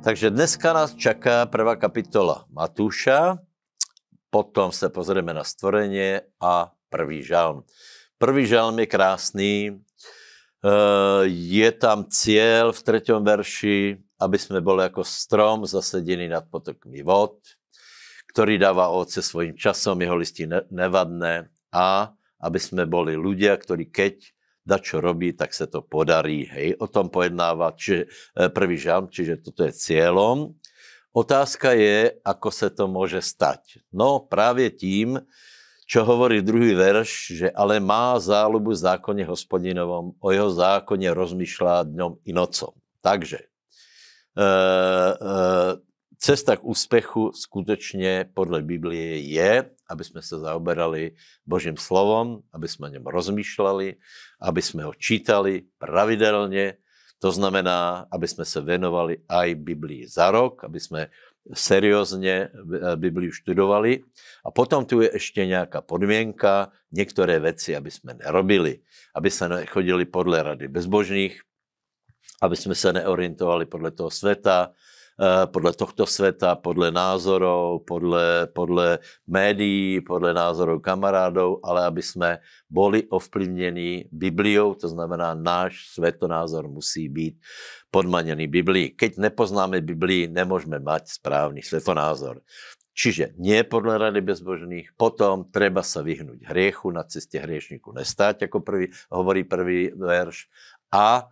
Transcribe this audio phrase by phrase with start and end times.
[0.00, 3.36] Takže dneska nás čaká prvá kapitola Matúša,
[4.32, 7.68] potom se pozrieme na stvorenie a prvý žalm.
[8.16, 9.54] Prvý žalm je krásný,
[10.64, 17.04] eh, je tam cieľ v treťom verši, aby sme boli ako strom zasedení nad potokmi
[17.04, 17.36] vod,
[18.32, 24.16] ktorý dáva ovoce svojim časom, jeho listi nevadné a aby sme boli ľudia, ktorí keď
[24.66, 26.46] da čo robí, tak se to podarí.
[26.46, 28.06] Hej, o tom pojednáva či, e,
[28.48, 30.54] prvý žalm, čiže toto je cieľom.
[31.10, 33.82] Otázka je, ako se to môže stať.
[33.92, 35.18] No právě tím,
[35.90, 41.90] čo hovorí druhý verš, že ale má záľubu v zákone hospodinovom, o jeho zákone rozmýšľa
[41.90, 42.70] dňom i nocom.
[43.02, 43.48] Takže, e,
[44.38, 44.46] e,
[46.20, 51.16] cesta k úspechu skutečně podle Biblie je, aby jsme se zaoberali
[51.46, 53.94] Božím slovom, aby jsme o něm rozmýšleli,
[54.40, 56.76] aby jsme ho čítali pravidelně,
[57.18, 61.08] to znamená, aby jsme se venovali aj Biblii za rok, aby jsme
[61.54, 62.48] seriózně
[62.96, 64.04] Bibliu študovali.
[64.44, 68.80] A potom tu je ještě nějaká podmienka, některé věci, aby jsme nerobili,
[69.14, 71.40] aby se nechodili podle rady bezbožných,
[72.42, 74.89] aby jsme se neorientovali podle toho světa, Eh,
[75.52, 82.38] podle tohto světa, podle názorov, podle, podle médií, podle názorov kamarádov, ale aby jsme
[82.70, 87.36] boli ovplyvněni Bibliou, to znamená, náš svetonázor musí být
[87.90, 88.90] podmanený Biblii.
[88.90, 92.40] Keď nepoznáme Biblii, nemůžeme mať správný svetonázor.
[92.90, 98.60] Čiže nie podle rady bezbožných, potom treba sa vyhnúť hriechu, na ceste hriešniku nestať, ako
[98.60, 100.50] prvý, hovorí prvý verš,
[100.92, 101.30] a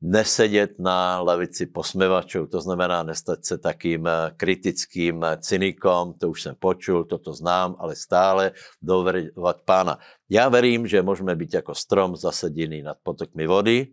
[0.00, 6.42] nesedět na lavici posmevačů, to znamená nestať se takým eh, kritickým eh, cynikom, to už
[6.42, 8.52] jsem počul, toto znám, ale stále
[8.82, 9.98] doverovať pána.
[10.28, 13.86] Já verím, že můžeme být jako strom zasedený nad potokmi vody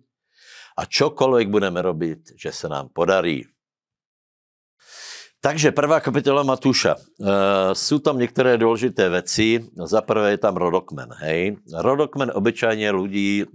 [0.78, 3.53] a čokoľvek budeme robiť, že se nám podarí.
[5.44, 6.96] Takže prvá kapitola Matúša.
[6.96, 7.00] E,
[7.76, 9.60] sú tam některé dôležité veci.
[9.76, 11.12] Za prvé je tam rodokmen.
[11.20, 11.60] Hej.
[11.68, 13.46] Rodokmen obyčajně ľudí e,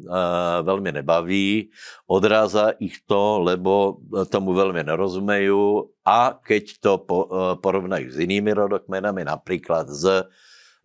[0.69, 1.73] veľmi nebaví,
[2.05, 8.53] odráza ich to, lebo tomu veľmi nerozumejú a keď to po, e, porovnajú s inými
[8.53, 10.29] rodokmenami, napríklad s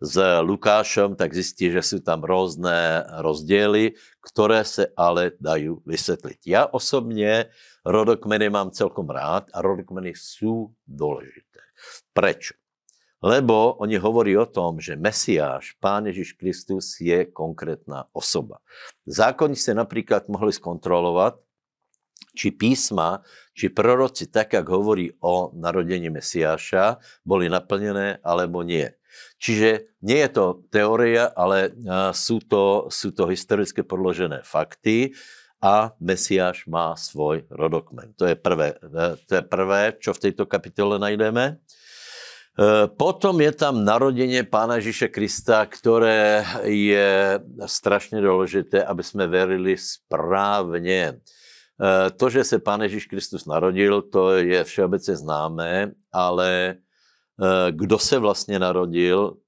[0.04, 6.40] s Lukášom, tak zistí, že sú tam rôzne rozdiely, ktoré sa ale dajú vysvetliť.
[6.44, 7.48] Ja osobne
[7.84, 11.60] rodokmeny mám celkom rád a rodokmeny sú dôležité.
[12.16, 12.56] Prečo?
[13.24, 18.60] Lebo oni hovorí o tom, že Mesiáš, Pán Ježiš Kristus je konkrétna osoba.
[19.08, 21.40] Zákonníci napríklad mohli skontrolovať,
[22.36, 23.24] či písma,
[23.56, 28.92] či proroci, tak, jak hovorí o narodení Mesiáša, boli naplnené alebo nie.
[29.38, 31.70] Čiže nie je to teória, ale
[32.12, 35.14] sú to, sú to historicky podložené fakty
[35.62, 38.12] a Mesiáš má svoj rodokmen.
[38.20, 41.44] To je prvé, e, to je prvé čo v tejto kapitole najdeme.
[41.44, 41.54] E,
[42.94, 51.00] potom je tam narodenie Pána Ježíše Krista, ktoré je strašne dôležité, aby sme verili správne.
[51.00, 51.14] E,
[52.12, 55.72] to, že se Pán Ježíš Kristus narodil, to je všeobecne známé,
[56.12, 56.78] ale
[57.74, 59.42] kdo se vlastně narodil,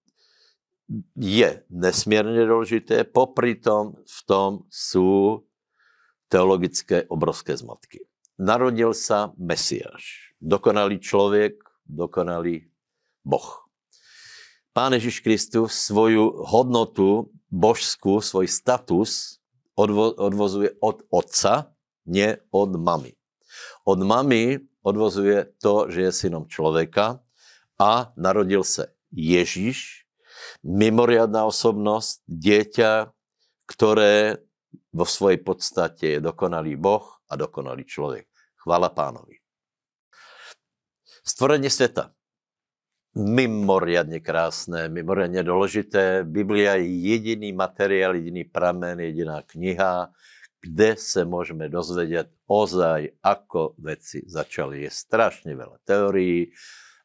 [1.17, 3.05] je nesmírně důležité.
[3.05, 5.46] Popri tom v tom jsou
[6.29, 8.05] teologické obrovské zmatky.
[8.37, 11.57] Narodil sa Mesiáš, dokonalý človek,
[11.89, 12.69] dokonalý
[13.25, 13.65] Boh.
[14.77, 19.41] Pán Ježiš Kristus svoju hodnotu božskú, svoj status
[19.73, 21.73] odvo odvozuje od otca,
[22.05, 23.17] nie od mamy.
[23.89, 27.25] Od mamy odvozuje to, že je synom človeka
[27.81, 30.05] a narodil sa Ježiš,
[30.61, 32.93] mimoriadná osobnosť, dieťa,
[33.67, 34.45] ktoré
[34.97, 38.25] vo svojej podstate je dokonalý Boh a dokonalý človek.
[38.65, 39.37] Chvala pánovi.
[41.21, 42.17] Stvorenie sveta.
[43.17, 46.25] Mimoriadne krásne, mimoriadne dôležité.
[46.25, 50.13] Biblia je jediný materiál, jediný pramen, jediná kniha,
[50.61, 54.85] kde se môžeme dozvedieť ozaj, ako veci začali.
[54.85, 56.53] Je strašne veľa teórií,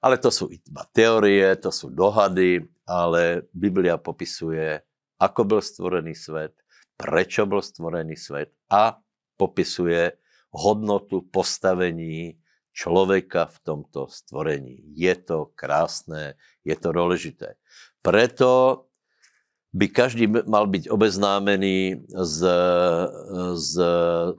[0.03, 4.83] ale to sú iba teórie, to sú dohady, ale Biblia popisuje,
[5.21, 6.57] ako byl stvorený svet,
[6.95, 8.99] prečo bol stvorený svet a
[9.37, 10.15] popisuje
[10.51, 12.37] hodnotu postavení
[12.71, 14.79] človeka v tomto stvorení.
[14.95, 17.59] Je to krásné, je to dôležité.
[17.99, 18.85] Preto
[19.71, 22.39] by každý mal byť obeznámený s,
[23.55, 23.73] s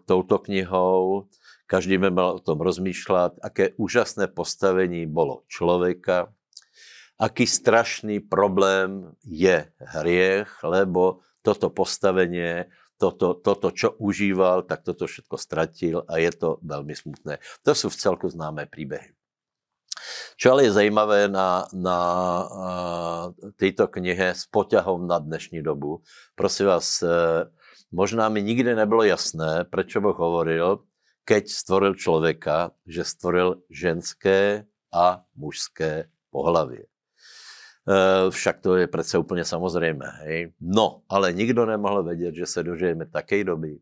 [0.04, 1.28] touto knihou,
[1.64, 6.28] každý by mal o tom rozmýšľať, aké úžasné postavení bolo človeka,
[7.16, 12.70] aký strašný problém je hriech, lebo toto postavenie,
[13.02, 17.42] toto, toto, čo užíval, tak toto všetko stratil a je to veľmi smutné.
[17.66, 19.10] To sú v celku známé príbehy.
[20.38, 21.98] Čo ale je zajímavé na, na
[22.42, 23.24] uh,
[23.58, 26.02] tejto knihe s poťahom na dnešní dobu,
[26.34, 27.46] prosím vás, uh,
[27.90, 30.82] možná mi nikdy nebylo jasné, prečo Boh hovoril,
[31.22, 36.91] keď stvoril člověka, že stvoril ženské a mužské pohlavie.
[37.88, 40.06] E, však to je přece úplně samozřejmé.
[40.22, 40.52] Hej?
[40.60, 43.78] No, ale nikdo nemohl vědět, že se dožijeme také doby,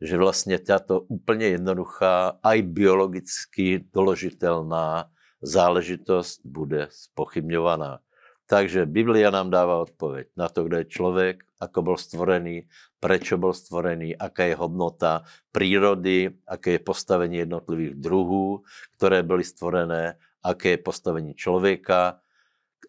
[0.00, 5.10] že vlastně tato úplně jednoduchá, aj biologicky doložitelná
[5.42, 7.98] záležitost bude spochybňovaná.
[8.46, 12.70] Takže Biblia nám dává odpověď na to, kdo je člověk, ako bol stvorený,
[13.00, 18.62] prečo bol stvorený, aká je hodnota prírody, aké je postavenie jednotlivých druhů,
[18.96, 20.14] ktoré byly stvorené,
[20.46, 22.22] aké je postavení člověka,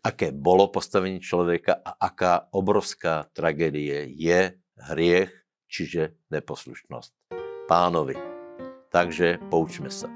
[0.04, 5.34] aké bolo postavení člověka a aká obrovská tragédie je hriech,
[5.68, 7.14] čiže neposlušnosť
[7.68, 8.16] pánovi.
[8.88, 10.08] Takže poučme sa.